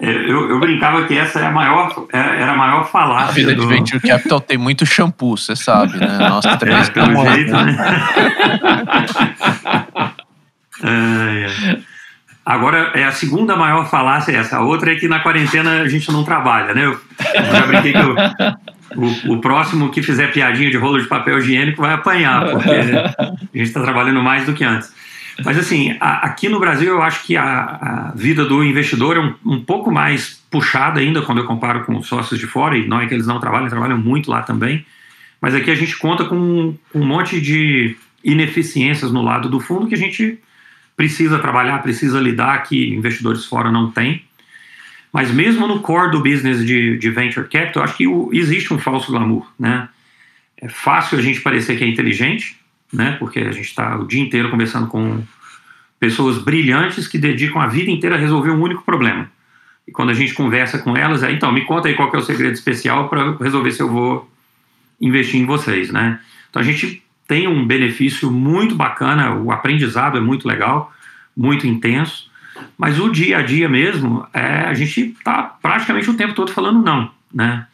[0.00, 3.28] Eu, eu, brincava que essa é a maior, é, era a maior falácia.
[3.28, 3.62] A vida do...
[3.62, 6.28] de venture capital tem muito shampoo, você sabe, né?
[6.28, 7.76] Nós três é, pelo jeito, né?
[10.82, 11.78] é, é.
[12.44, 14.56] Agora, é a segunda maior falácia essa.
[14.56, 16.86] A outra é que na quarentena a gente não trabalha, né?
[16.86, 17.00] Eu,
[17.34, 18.16] eu já brinquei que eu,
[18.96, 23.34] o, o, próximo que fizer piadinha de rolo de papel higiênico vai apanhar, porque a
[23.54, 24.92] gente está trabalhando mais do que antes.
[25.44, 29.20] Mas assim, a, aqui no Brasil eu acho que a, a vida do investidor é
[29.20, 33.00] um, um, pouco mais puxada ainda quando eu comparo com sócios de fora, e não
[33.00, 34.84] é que eles não trabalham, trabalham muito lá também.
[35.40, 39.94] Mas aqui a gente conta com um monte de ineficiências no lado do fundo que
[39.94, 40.38] a gente
[40.96, 44.22] precisa trabalhar, precisa lidar, que investidores fora não têm.
[45.12, 48.78] Mas mesmo no core do business de, de venture capital, acho que o, existe um
[48.78, 49.88] falso glamour, né?
[50.56, 52.56] É fácil a gente parecer que é inteligente,
[52.92, 53.16] né?
[53.18, 55.22] Porque a gente está o dia inteiro conversando com
[56.00, 59.30] pessoas brilhantes que dedicam a vida inteira a resolver um único problema.
[59.86, 62.22] E quando a gente conversa com elas, é, então, me conta aí qual é o
[62.22, 64.30] segredo especial para resolver se eu vou
[65.00, 66.20] investir em vocês, né?
[66.48, 70.92] Então a gente tem um benefício muito bacana, o aprendizado é muito legal,
[71.36, 72.30] muito intenso,
[72.76, 76.82] mas o dia a dia mesmo, é, a gente está praticamente o tempo todo falando
[76.82, 77.66] não, né?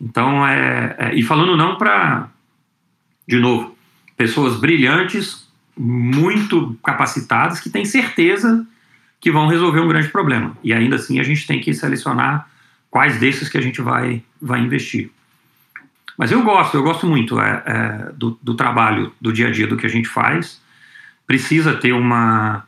[0.00, 2.28] Então, é, é e falando não para,
[3.26, 3.76] de novo,
[4.16, 8.66] pessoas brilhantes, muito capacitadas, que têm certeza
[9.20, 10.56] que vão resolver um grande problema.
[10.62, 12.48] E ainda assim a gente tem que selecionar
[12.90, 15.10] quais desses que a gente vai, vai investir.
[16.16, 19.68] Mas eu gosto, eu gosto muito é, é, do, do, trabalho, do dia a dia,
[19.68, 20.60] do que a gente faz.
[21.26, 22.64] Precisa ter uma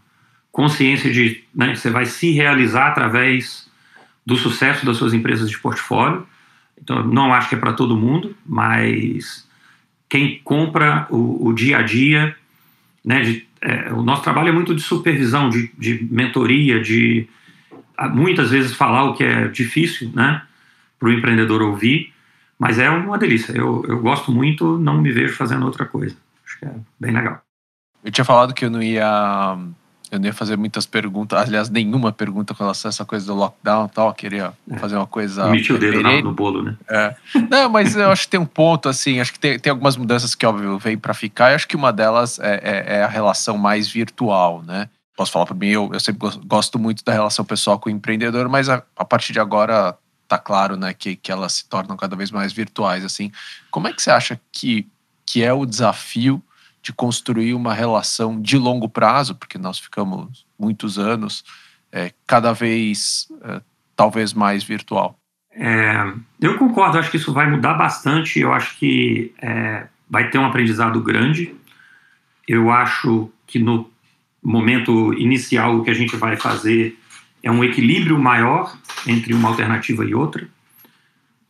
[0.51, 3.69] consciência de né, você vai se realizar através
[4.25, 6.27] do sucesso das suas empresas de portfólio.
[6.81, 9.49] Então, não acho que é para todo mundo, mas
[10.09, 12.35] quem compra o, o dia a dia,
[13.05, 17.29] né, de, é, o nosso trabalho é muito de supervisão, de, de mentoria, de
[18.13, 20.43] muitas vezes falar o que é difícil, né,
[20.99, 22.13] para o empreendedor ouvir.
[22.59, 23.53] Mas é uma delícia.
[23.53, 26.15] Eu, eu gosto muito, não me vejo fazendo outra coisa.
[26.45, 27.41] Acho que é bem legal.
[28.05, 29.57] Eu tinha falado que eu não ia.
[30.11, 33.35] Eu não ia fazer muitas perguntas, aliás, nenhuma pergunta com relação a essa coisa do
[33.35, 34.09] lockdown e tal.
[34.09, 34.79] Eu queria é.
[34.79, 35.49] fazer uma coisa.
[35.49, 36.77] Metiu o dedo no, no bolo, né?
[36.89, 37.15] É.
[37.49, 39.21] Não, mas eu acho que tem um ponto, assim.
[39.21, 41.53] Acho que tem, tem algumas mudanças que, óbvio, vêm para ficar.
[41.53, 44.89] E acho que uma delas é, é, é, a relação mais virtual, né?
[45.17, 48.49] Posso falar para mim, eu, eu sempre gosto muito da relação pessoal com o empreendedor,
[48.49, 49.97] mas a, a partir de agora
[50.27, 53.33] tá claro, né, que, que elas se tornam cada vez mais virtuais, assim.
[53.71, 54.89] Como é que você acha que,
[55.27, 56.43] que é o desafio
[56.83, 61.45] de construir uma relação de longo prazo, porque nós ficamos muitos anos,
[61.93, 63.61] é, cada vez, é,
[63.95, 65.19] talvez mais virtual?
[65.53, 70.39] É, eu concordo, acho que isso vai mudar bastante, eu acho que é, vai ter
[70.39, 71.55] um aprendizado grande.
[72.47, 73.91] Eu acho que no
[74.43, 76.99] momento inicial o que a gente vai fazer
[77.43, 80.49] é um equilíbrio maior entre uma alternativa e outra.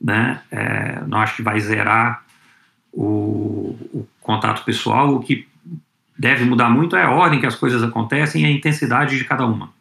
[0.01, 0.41] Né?
[0.51, 2.25] É, não acho que vai zerar
[2.93, 5.15] o, o, contato pessoal.
[5.15, 5.47] O que
[6.19, 9.47] deve mudar muito é a ordem que as coisas acontecem e a intensidade de cada
[9.47, 9.73] uma.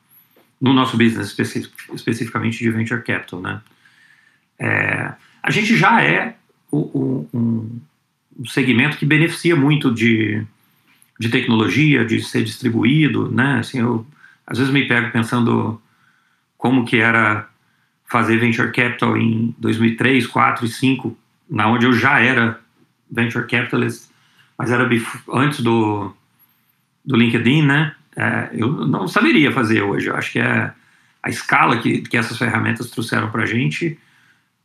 [0.60, 3.42] No nosso business, especific, especificamente de venture capital.
[3.42, 3.62] Né?
[4.58, 6.36] É, a gente já é
[6.72, 7.80] o, o, um,
[8.40, 10.46] um segmento que beneficia muito de,
[11.20, 13.32] de tecnologia, de ser distribuído.
[13.32, 13.60] Né?
[13.60, 14.06] Assim, eu,
[14.46, 15.82] às vezes me pego pensando
[16.58, 17.48] como que era
[18.06, 21.18] fazer venture capital em 2003, 4 e 5,
[21.50, 22.60] na onde eu já era
[23.10, 24.10] venture capitalist,
[24.58, 24.88] mas era
[25.34, 26.14] antes do,
[27.04, 27.96] do LinkedIn, né?
[28.16, 30.08] É, eu não saberia fazer hoje.
[30.08, 30.72] Eu acho que é
[31.24, 33.98] a escala que, que essas ferramentas trouxeram para a gente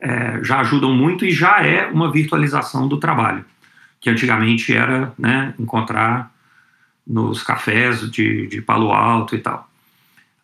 [0.01, 3.45] é, já ajudam muito e já é uma virtualização do trabalho,
[4.01, 6.33] que antigamente era né, encontrar
[7.07, 9.69] nos cafés de, de Palo Alto e tal.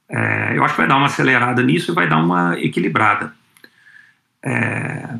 [0.08, 3.34] É, eu acho que vai dar uma acelerada nisso e vai dar uma equilibrada.
[4.42, 5.14] É,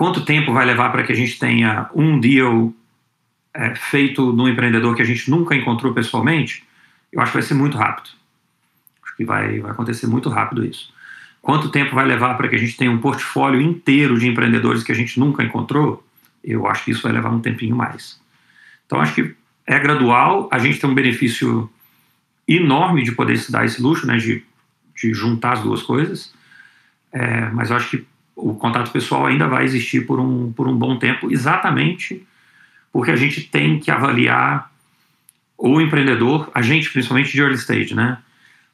[0.00, 2.72] quanto tempo vai levar para que a gente tenha um deal
[3.52, 6.64] é, feito no empreendedor que a gente nunca encontrou pessoalmente,
[7.12, 8.08] eu acho que vai ser muito rápido.
[9.04, 10.90] Acho que vai, vai acontecer muito rápido isso.
[11.42, 14.90] Quanto tempo vai levar para que a gente tenha um portfólio inteiro de empreendedores que
[14.90, 16.02] a gente nunca encontrou?
[16.42, 18.18] Eu acho que isso vai levar um tempinho mais.
[18.86, 19.34] Então, acho que
[19.66, 20.48] é gradual.
[20.50, 21.70] A gente tem um benefício
[22.48, 24.42] enorme de poder se dar esse luxo, né, de,
[24.96, 26.32] de juntar as duas coisas.
[27.12, 30.76] É, mas eu acho que o contato pessoal ainda vai existir por um, por um
[30.76, 32.26] bom tempo, exatamente
[32.92, 34.70] porque a gente tem que avaliar
[35.56, 38.18] o empreendedor, a gente principalmente de early stage, né?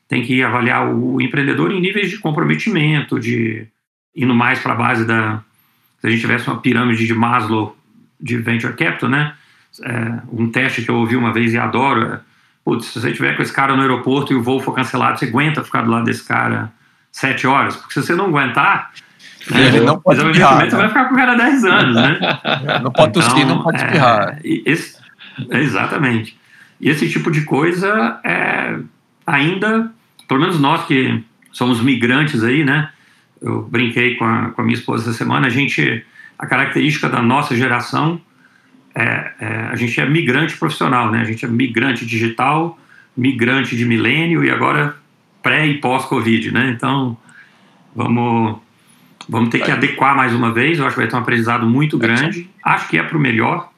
[0.09, 3.67] Tem que avaliar o empreendedor em níveis de comprometimento, de
[4.15, 5.43] indo mais para a base da.
[6.01, 7.77] Se a gente tivesse uma pirâmide de Maslow
[8.21, 9.35] de venture capital, né?
[9.83, 12.21] É, um teste que eu ouvi uma vez e adoro é:
[12.65, 15.27] putz, se você tiver com esse cara no aeroporto e o voo for cancelado, você
[15.27, 16.73] aguenta ficar do lado desse cara
[17.11, 17.77] sete horas?
[17.77, 18.93] Porque se você não aguentar,
[19.55, 20.71] ele não pode espirrar, né?
[20.71, 22.19] vai ficar com o cara 10 anos, né?
[22.83, 24.39] Não pode tossir, então, não pode espirrar.
[24.39, 24.99] É, esse,
[25.51, 26.37] exatamente.
[26.81, 28.79] E esse tipo de coisa é
[29.27, 29.91] ainda,
[30.27, 32.91] pelo menos nós que somos migrantes aí, né?
[33.41, 36.05] Eu brinquei com a, com a minha esposa essa semana, a gente,
[36.39, 38.21] a característica da nossa geração
[38.95, 41.21] é, é, a gente é migrante profissional, né?
[41.21, 42.79] A gente é migrante digital,
[43.17, 44.97] migrante de milênio e agora
[45.43, 46.73] pré e pós-Covid, né?
[46.75, 47.17] Então,
[47.95, 48.59] vamos
[49.29, 51.99] Vamos ter que adequar mais uma vez, eu acho que vai ter um aprendizado muito
[51.99, 52.49] grande.
[52.63, 53.71] Acho que é para o melhor.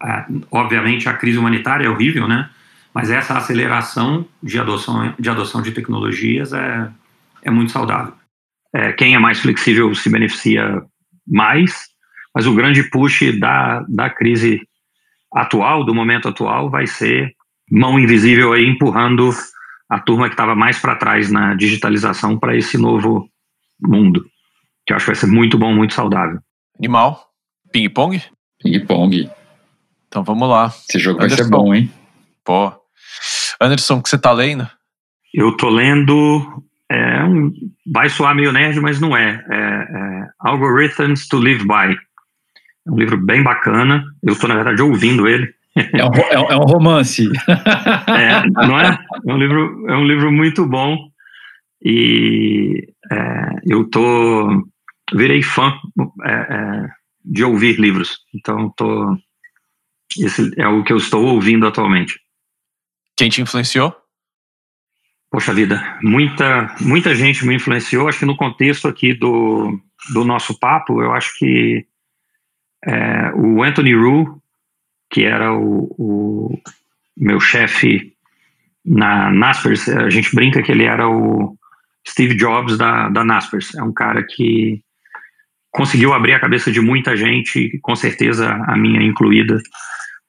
[0.00, 2.50] Ah, obviamente, a crise humanitária é horrível, né?
[2.92, 6.90] Mas essa aceleração de adoção de, adoção de tecnologias é,
[7.42, 8.12] é muito saudável.
[8.74, 10.82] É, quem é mais flexível se beneficia
[11.26, 11.86] mais,
[12.34, 14.60] mas o grande push da, da crise
[15.32, 17.32] atual, do momento atual, vai ser
[17.70, 19.30] mão invisível aí empurrando
[19.88, 23.28] a turma que estava mais para trás na digitalização para esse novo
[23.80, 24.24] mundo
[24.86, 26.38] que eu acho que vai ser muito bom, muito saudável.
[26.78, 27.26] Animal.
[27.72, 28.22] Ping-pong?
[28.62, 29.28] Ping-pong.
[30.08, 30.72] Então vamos lá.
[30.88, 31.36] Esse jogo Anderson.
[31.36, 31.92] vai ser bom, hein?
[32.44, 32.72] Pô.
[33.60, 34.68] Anderson, o que você tá lendo?
[35.34, 36.62] Eu tô lendo.
[36.88, 37.52] É um,
[37.92, 39.44] vai soar meio nerd, mas não é.
[39.50, 41.98] é, é Algorithms to Live By.
[42.86, 44.04] É um livro bem bacana.
[44.22, 45.52] Eu estou, na verdade, ouvindo ele.
[45.74, 47.28] É um, é um, é um romance.
[48.08, 48.98] é, não é?
[49.26, 50.96] É um livro, é um livro muito bom.
[51.82, 54.64] E é, eu tô
[55.14, 55.72] virei fã
[56.24, 56.88] é, é,
[57.24, 58.18] de ouvir livros.
[58.34, 59.16] Então, tô,
[60.18, 62.20] esse é o que eu estou ouvindo atualmente.
[63.16, 63.94] Quem te influenciou?
[65.30, 68.08] Poxa vida, muita, muita gente me influenciou.
[68.08, 69.78] Acho que no contexto aqui do,
[70.12, 71.86] do nosso papo, eu acho que
[72.84, 74.26] é, o Anthony Rue,
[75.10, 76.62] que era o, o
[77.16, 78.14] meu chefe
[78.84, 81.58] na Naspers, a gente brinca que ele era o
[82.06, 83.74] Steve Jobs da, da Naspers.
[83.74, 84.82] É um cara que
[85.76, 89.60] conseguiu abrir a cabeça de muita gente, com certeza a minha incluída,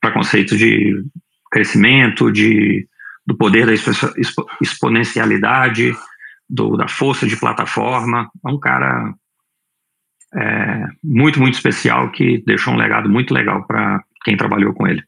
[0.01, 1.01] para conceitos de
[1.49, 2.85] crescimento, de,
[3.25, 3.71] do poder da
[4.61, 5.95] exponencialidade,
[6.49, 8.29] do, da força de plataforma.
[8.45, 9.13] É um cara
[10.35, 15.01] é, muito, muito especial que deixou um legado muito legal para quem trabalhou com ele.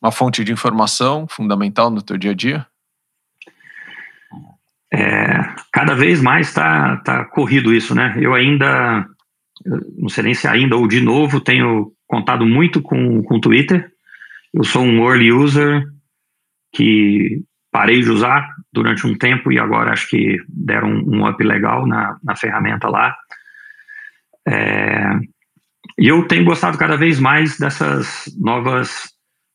[0.00, 2.64] Uma fonte de informação fundamental no teu dia a dia?
[4.92, 8.14] É, cada vez mais está tá corrido isso, né?
[8.18, 9.06] Eu ainda,
[9.96, 13.88] não sei nem se ainda ou de novo, tenho contado muito com o Twitter.
[14.52, 15.84] Eu sou um early user
[16.74, 21.42] que parei de usar durante um tempo e agora acho que deram um, um up
[21.42, 23.14] legal na, na ferramenta lá.
[24.48, 25.20] É,
[25.98, 29.10] e eu tenho gostado cada vez mais dessas novas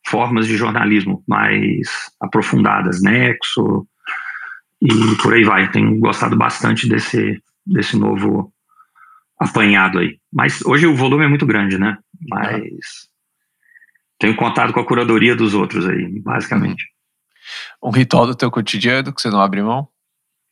[0.08, 1.90] formas de jornalismo mais
[2.22, 3.88] aprofundadas, Nexo,
[4.86, 5.70] e por aí vai.
[5.72, 8.52] Tenho gostado bastante desse, desse novo
[9.40, 10.20] apanhado aí.
[10.32, 11.98] Mas hoje o volume é muito grande, né?
[12.30, 13.10] Mas
[14.20, 16.86] tenho contato com a curadoria dos outros aí, basicamente.
[17.84, 19.88] Um ritual do teu cotidiano que você não abre mão?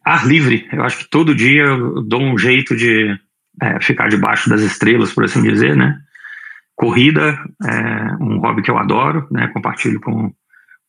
[0.06, 0.68] Ar livre.
[0.72, 3.18] Eu acho que todo dia eu dou um jeito de
[3.62, 5.98] é, ficar debaixo das estrelas, por assim dizer, né?
[6.76, 9.48] Corrida é um hobby que eu adoro, né?
[9.48, 10.34] Compartilho com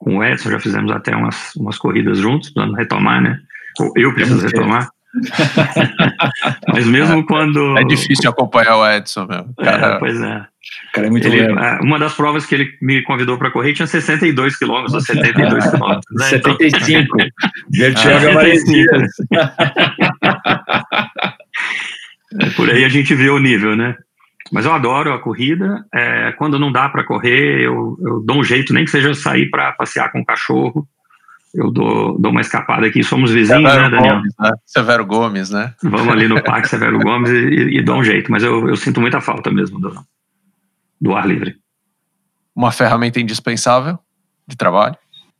[0.04, 3.38] com o Edson, já fizemos até umas, umas corridas juntos, precisando retomar, né?
[3.96, 4.90] Eu preciso retomar.
[6.68, 7.78] Mas mesmo quando.
[7.78, 9.46] É difícil acompanhar o Edson, meu.
[9.56, 10.44] Cara, é, pois é.
[10.92, 13.86] Cara, é muito ele, é, Uma das provas que ele me convidou para correr tinha
[13.86, 16.04] 62 quilômetros, ou 72 quilômetros.
[16.18, 16.26] Né?
[16.26, 17.16] 75.
[17.72, 18.10] Vertigo
[22.40, 23.96] é, Por aí a gente vê o nível, né?
[24.52, 25.84] Mas eu adoro a corrida.
[25.92, 29.48] É, quando não dá para correr, eu, eu, dou um jeito, nem que seja sair
[29.50, 30.86] para passear com o cachorro.
[31.54, 33.02] Eu dou, dou uma escapada aqui.
[33.02, 34.16] Somos vizinhos, Severo né, Daniel?
[34.16, 34.50] Gomes, né?
[34.66, 35.74] Severo Gomes, né?
[35.82, 38.30] Vamos ali no Parque Severo Gomes e, e dou um jeito.
[38.30, 39.94] Mas eu, eu sinto muita falta mesmo do,
[41.00, 41.56] do ar livre.
[42.54, 43.98] uma ferramenta indispensável
[44.46, 44.96] de trabalho?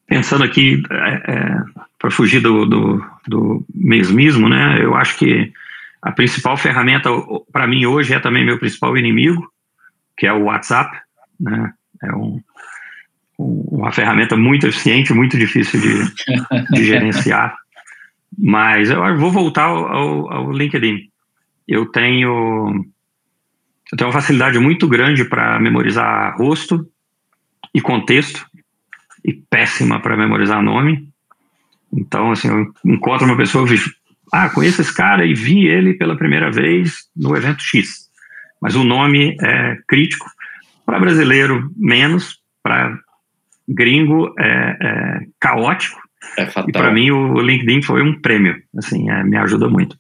[0.07, 1.57] Pensando aqui, é, é,
[1.99, 4.83] para fugir do, do, do mesmismo, né?
[4.83, 5.53] Eu acho que
[6.05, 7.09] a principal ferramenta
[7.51, 9.51] para mim hoje é também meu principal inimigo,
[10.19, 11.01] que é o WhatsApp,
[11.41, 11.73] né?
[12.03, 12.43] É um,
[13.39, 17.57] uma ferramenta muito eficiente, muito difícil de, de gerenciar.
[18.37, 21.09] Mas eu vou voltar ao, ao, LinkedIn.
[21.67, 22.85] Eu tenho,
[23.91, 26.87] eu tenho uma facilidade muito grande para memorizar rosto
[27.75, 28.47] e contexto,
[29.25, 31.09] e péssima para memorizar nome.
[31.91, 33.67] Então, assim, eu encontro uma pessoa,
[34.37, 38.09] ah, conheço esse cara e vi ele pela primeira vez no evento X.
[38.61, 40.27] Mas o nome é crítico.
[40.85, 42.41] Para brasileiro, menos.
[42.61, 42.99] Para
[43.69, 46.01] gringo, é, é caótico.
[46.37, 49.97] É e para mim o LinkedIn foi um prêmio, assim, é, me ajuda muito.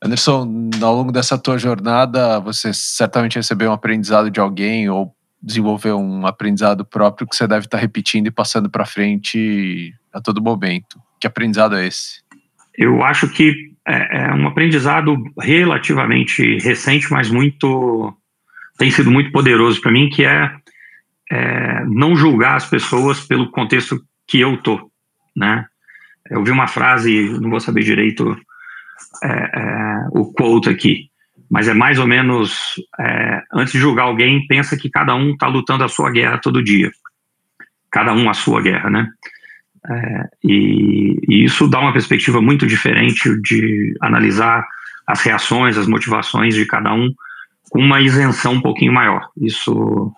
[0.00, 5.98] Anderson, ao longo dessa tua jornada, você certamente recebeu um aprendizado de alguém ou desenvolveu
[5.98, 11.00] um aprendizado próprio que você deve estar repetindo e passando para frente a todo momento.
[11.18, 12.23] Que aprendizado é esse?
[12.76, 18.16] Eu acho que é, é um aprendizado relativamente recente, mas muito
[18.78, 20.52] tem sido muito poderoso para mim, que é,
[21.30, 24.90] é não julgar as pessoas pelo contexto que eu tô,
[25.36, 25.66] né?
[26.30, 28.36] Eu vi uma frase, não vou saber direito
[29.22, 31.10] é, é, o quote aqui,
[31.50, 35.46] mas é mais ou menos, é, antes de julgar alguém, pensa que cada um está
[35.46, 36.90] lutando a sua guerra todo dia.
[37.90, 39.08] Cada um a sua guerra, né?
[39.90, 44.66] É, e, e, isso dá uma perspectiva muito diferente de analisar
[45.06, 47.12] as reações, as motivações de cada um
[47.70, 49.28] com uma isenção um pouquinho maior.
[49.36, 50.12] Isso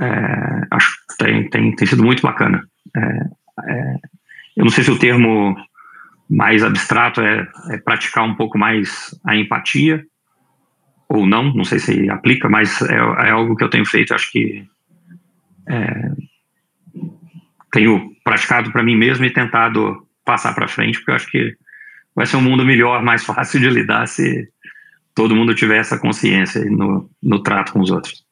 [0.00, 2.62] é, acho tem, tem, tem sido muito bacana.
[2.96, 3.00] É,
[3.68, 3.94] é,
[4.56, 5.56] eu não sei se o termo
[6.30, 10.04] mais abstrato é, é, praticar um pouco mais a empatia
[11.08, 14.30] ou não, não sei se aplica, mas é, é algo que eu tenho feito, acho
[14.30, 14.66] que
[17.70, 21.56] tenho praticado para mim mesmo e tentado passar para frente, porque eu acho que
[22.14, 24.48] vai ser um mundo melhor, mais fácil de lidar se
[25.14, 28.24] todo mundo tiver essa consciência no, no trato com os outros.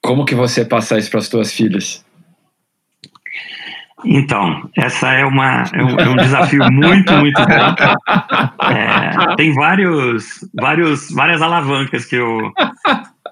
[0.00, 2.04] Como que você passa isso para as suas filhas?
[4.04, 7.82] Então, essa é, uma, é, um, é um desafio muito, muito grande.
[8.62, 12.52] É, tem vários, vários, várias alavancas que eu,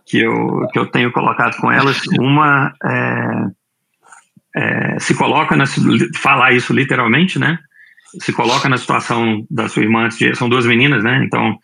[0.06, 2.00] que, eu, que eu tenho colocado com elas.
[2.18, 3.46] Uma é,
[4.54, 5.64] é, se coloca, na,
[6.16, 7.58] falar isso literalmente, né?
[8.20, 11.22] Se coloca na situação da sua irmã, são duas meninas, né?
[11.24, 11.56] Então,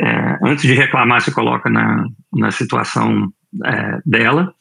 [0.00, 3.30] é, antes de reclamar, se coloca na, na situação
[3.64, 4.54] é, dela.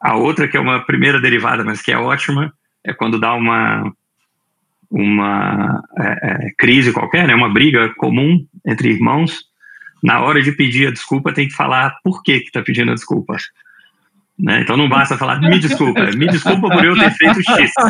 [0.00, 2.52] A outra, que é uma primeira derivada, mas que é ótima,
[2.84, 3.90] é quando dá uma,
[4.90, 9.44] uma é, é, crise qualquer, né, uma briga comum entre irmãos,
[10.02, 13.36] na hora de pedir a desculpa tem que falar por que está pedindo a desculpa.
[14.38, 14.62] Né?
[14.62, 17.72] Então não basta falar me desculpa, me desculpa por eu ter feito X.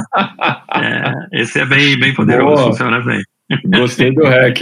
[0.77, 2.73] É, esse é bem, bem poderoso, Boa.
[2.73, 3.23] funciona bem.
[3.67, 4.59] Gostei do hack.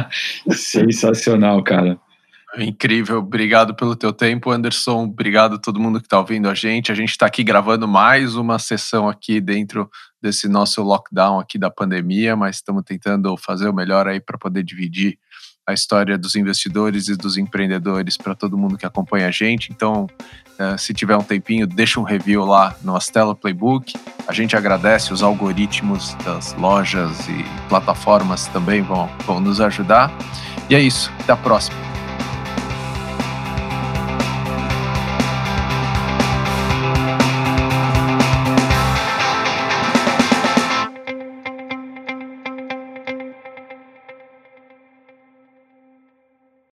[0.50, 1.98] Sensacional, cara.
[2.56, 5.04] Incrível, obrigado pelo teu tempo, Anderson.
[5.04, 6.90] Obrigado a todo mundo que está ouvindo a gente.
[6.90, 11.70] A gente está aqui gravando mais uma sessão aqui dentro desse nosso lockdown aqui da
[11.70, 15.18] pandemia, mas estamos tentando fazer o melhor aí para poder dividir
[15.66, 19.72] a história dos investidores e dos empreendedores para todo mundo que acompanha a gente.
[19.72, 20.06] Então,
[20.58, 23.94] uh, se tiver um tempinho, deixa um review lá no Astela Playbook.
[24.26, 30.12] A gente agradece, os algoritmos das lojas e plataformas também vão, vão nos ajudar.
[30.70, 31.91] E é isso, até a próxima.